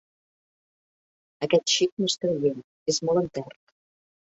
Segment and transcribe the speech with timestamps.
[1.49, 3.67] Aquest xic no és creient: és molt enterc.